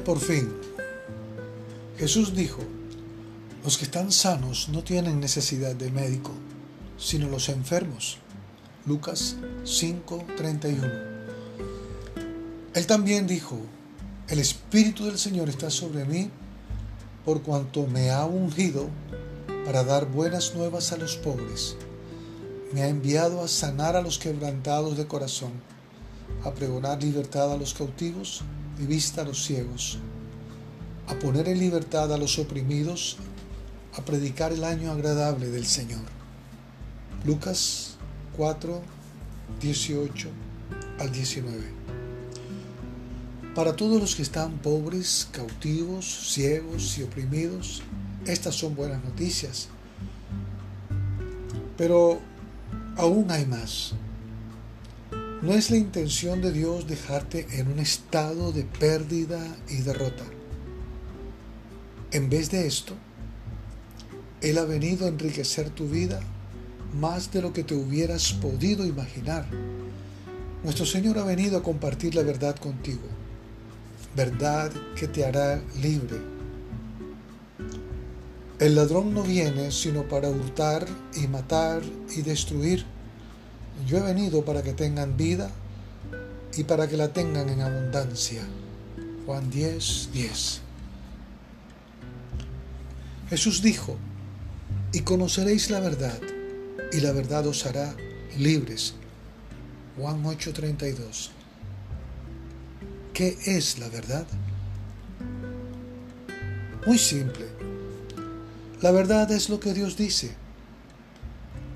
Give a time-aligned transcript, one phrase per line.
[0.00, 0.50] por fin
[2.00, 2.62] Jesús dijo,
[3.62, 6.30] los que están sanos no tienen necesidad de médico,
[6.96, 8.16] sino los enfermos.
[8.86, 10.90] Lucas 5:31.
[12.72, 13.58] Él también dijo,
[14.28, 16.30] el Espíritu del Señor está sobre mí
[17.26, 18.88] por cuanto me ha ungido
[19.66, 21.76] para dar buenas nuevas a los pobres.
[22.72, 25.52] Me ha enviado a sanar a los quebrantados de corazón,
[26.44, 28.42] a pregonar libertad a los cautivos
[28.80, 29.98] y vista a los ciegos,
[31.06, 33.16] a poner en libertad a los oprimidos,
[33.94, 36.02] a predicar el año agradable del Señor.
[37.24, 37.96] Lucas
[38.36, 38.80] 4,
[39.60, 40.28] 18
[40.98, 41.80] al 19.
[43.54, 47.82] Para todos los que están pobres, cautivos, ciegos y oprimidos,
[48.24, 49.68] estas son buenas noticias.
[51.76, 52.20] Pero
[52.96, 53.92] aún hay más.
[55.42, 60.24] No es la intención de Dios dejarte en un estado de pérdida y derrota.
[62.12, 62.94] En vez de esto,
[64.40, 66.20] Él ha venido a enriquecer tu vida
[66.94, 69.46] más de lo que te hubieras podido imaginar.
[70.62, 73.08] Nuestro Señor ha venido a compartir la verdad contigo
[74.14, 76.18] verdad que te hará libre.
[78.58, 81.82] El ladrón no viene sino para hurtar y matar
[82.14, 82.84] y destruir.
[83.86, 85.50] Yo he venido para que tengan vida
[86.56, 88.42] y para que la tengan en abundancia.
[89.26, 90.60] Juan 10, 10.
[93.30, 93.96] Jesús dijo,
[94.92, 96.18] y conoceréis la verdad,
[96.92, 97.94] y la verdad os hará
[98.36, 98.94] libres.
[99.96, 101.30] Juan 8:32.
[103.12, 104.26] ¿Qué es la verdad?
[106.86, 107.46] Muy simple.
[108.80, 110.34] La verdad es lo que Dios dice.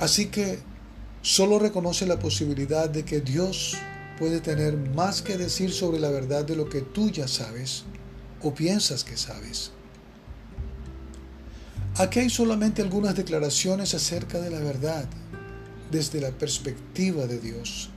[0.00, 0.58] Así que
[1.24, 3.78] solo reconoce la posibilidad de que Dios
[4.18, 7.84] puede tener más que decir sobre la verdad de lo que tú ya sabes
[8.42, 9.72] o piensas que sabes.
[11.96, 15.08] Aquí hay solamente algunas declaraciones acerca de la verdad
[15.90, 17.88] desde la perspectiva de Dios.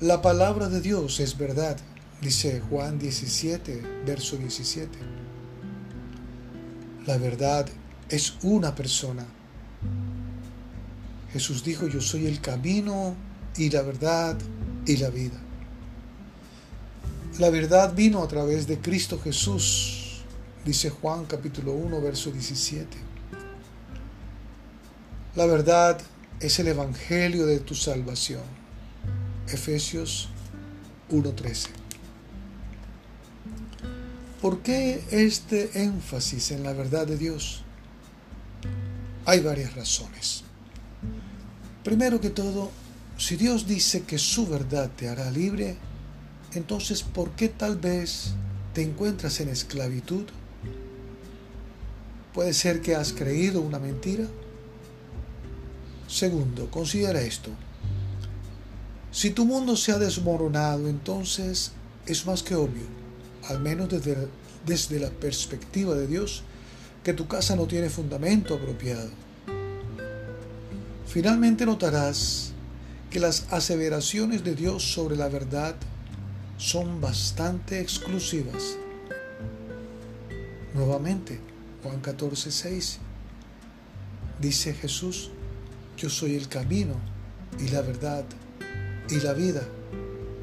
[0.00, 1.78] La palabra de Dios es verdad,
[2.20, 4.90] dice Juan 17, verso 17.
[7.06, 7.66] La verdad
[8.10, 9.24] es una persona.
[11.32, 13.14] Jesús dijo, yo soy el camino
[13.56, 14.38] y la verdad
[14.86, 15.40] y la vida.
[17.38, 20.22] La verdad vino a través de Cristo Jesús,
[20.64, 22.86] dice Juan capítulo 1, verso 17.
[25.34, 25.98] La verdad
[26.40, 28.42] es el Evangelio de tu salvación.
[29.48, 30.28] Efesios
[31.10, 31.68] 1.13.
[34.42, 37.62] ¿Por qué este énfasis en la verdad de Dios?
[39.24, 40.44] Hay varias razones.
[41.84, 42.70] Primero que todo,
[43.18, 45.76] si Dios dice que su verdad te hará libre,
[46.54, 48.34] entonces ¿por qué tal vez
[48.72, 50.24] te encuentras en esclavitud?
[52.32, 54.26] Puede ser que has creído una mentira.
[56.06, 57.50] Segundo, considera esto.
[59.10, 61.72] Si tu mundo se ha desmoronado, entonces
[62.06, 62.84] es más que obvio,
[63.48, 64.28] al menos desde,
[64.64, 66.44] desde la perspectiva de Dios,
[67.02, 69.10] que tu casa no tiene fundamento apropiado.
[71.12, 72.52] Finalmente notarás
[73.10, 75.74] que las aseveraciones de Dios sobre la verdad
[76.56, 78.78] son bastante exclusivas.
[80.72, 81.38] Nuevamente,
[81.82, 82.98] Juan 14, 6,
[84.40, 85.30] dice Jesús,
[85.98, 86.94] yo soy el camino
[87.60, 88.24] y la verdad
[89.10, 89.62] y la vida,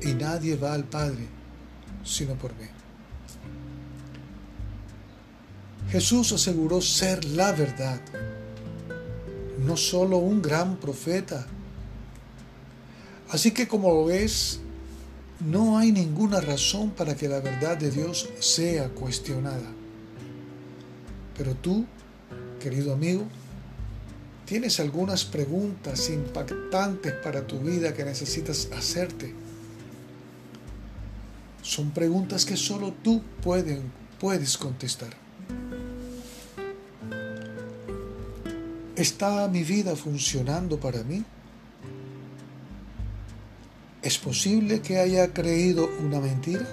[0.04, 1.28] y nadie va al Padre
[2.04, 2.68] sino por mí.
[5.90, 8.00] Jesús aseguró ser la verdad,
[9.66, 11.46] no solo un gran profeta.
[13.30, 14.60] Así que como lo ves,
[15.40, 19.72] no hay ninguna razón para que la verdad de Dios sea cuestionada.
[21.38, 21.86] Pero tú,
[22.60, 23.26] querido amigo,
[24.46, 29.34] tienes algunas preguntas impactantes para tu vida que necesitas hacerte.
[31.62, 35.29] Son preguntas que solo tú pueden, puedes contestar.
[39.00, 41.24] ¿Está mi vida funcionando para mí?
[44.02, 46.68] ¿Es posible que haya creído una mentira?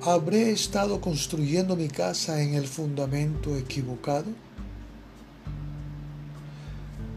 [0.00, 4.30] ¿Habré estado construyendo mi casa en el fundamento equivocado?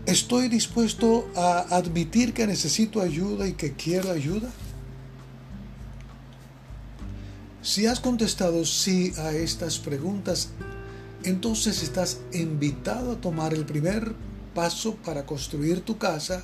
[0.06, 4.50] ¿Estoy dispuesto a admitir que necesito ayuda y que quiero ayuda?
[7.62, 10.50] Si has contestado sí a estas preguntas,
[11.24, 14.14] entonces estás invitado a tomar el primer
[14.54, 16.44] paso para construir tu casa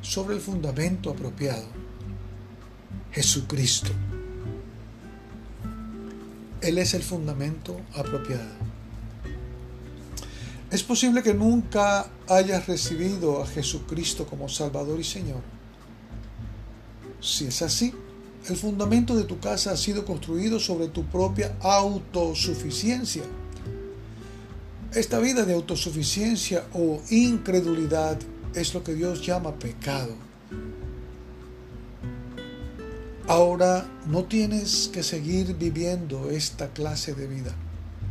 [0.00, 1.66] sobre el fundamento apropiado.
[3.12, 3.90] Jesucristo.
[6.60, 8.62] Él es el fundamento apropiado.
[10.70, 15.42] Es posible que nunca hayas recibido a Jesucristo como Salvador y Señor.
[17.20, 17.92] Si es así,
[18.48, 23.22] el fundamento de tu casa ha sido construido sobre tu propia autosuficiencia.
[24.94, 28.18] Esta vida de autosuficiencia o incredulidad
[28.54, 30.14] es lo que Dios llama pecado.
[33.26, 37.54] Ahora no tienes que seguir viviendo esta clase de vida.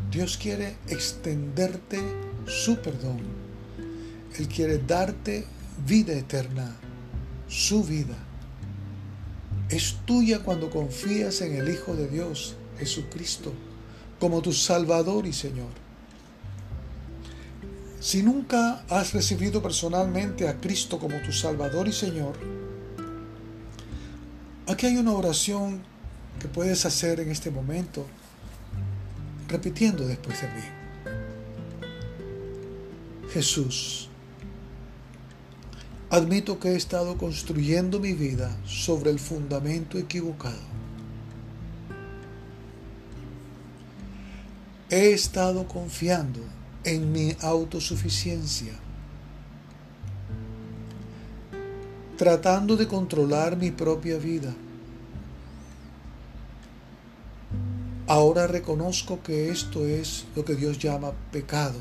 [0.10, 2.01] Dios quiere extenderte
[2.48, 3.19] su perdón.
[4.39, 5.45] Él quiere darte
[5.86, 6.75] vida eterna,
[7.48, 8.18] su vida.
[9.69, 13.54] Es tuya cuando confías en el Hijo de Dios, Jesucristo,
[14.19, 15.91] como tu Salvador y Señor.
[18.01, 22.33] Si nunca has recibido personalmente a Cristo como tu Salvador y Señor,
[24.68, 25.83] aquí hay una oración
[26.39, 28.07] que puedes hacer en este momento,
[29.48, 30.63] repitiendo después de mí.
[33.31, 34.09] Jesús,
[36.09, 40.71] admito que he estado construyendo mi vida sobre el fundamento equivocado.
[44.89, 46.42] He estado confiando
[46.83, 48.74] en mi autosuficiencia,
[52.18, 54.54] tratando de controlar mi propia vida.
[58.07, 61.80] Ahora reconozco que esto es lo que Dios llama pecado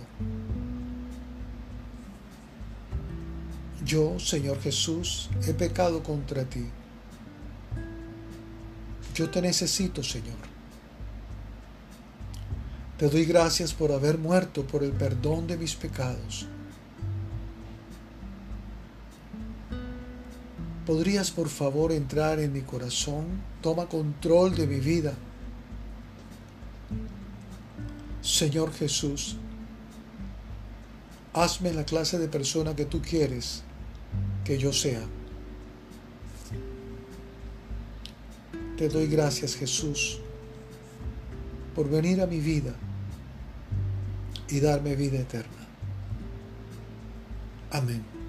[3.91, 6.65] Yo, Señor Jesús, he pecado contra ti.
[9.17, 10.50] Yo te necesito, Señor.
[13.01, 16.47] Te doy gracias por haber muerto por el perdón de mis pecados.
[20.85, 23.25] ¿Podrías por favor entrar en mi corazón?
[23.63, 25.15] Toma control de mi vida.
[28.21, 29.39] Señor Jesús,
[31.33, 33.63] hazme la clase de persona que tú quieres
[34.45, 35.07] que yo sea.
[38.77, 40.19] Te doy gracias Jesús
[41.75, 42.77] por venir a mi vida
[44.51, 45.67] y darme vida eterna.
[47.71, 48.20] Amén.